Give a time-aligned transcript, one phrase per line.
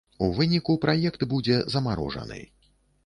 [0.27, 2.41] У выніку праект будзе замарожаны.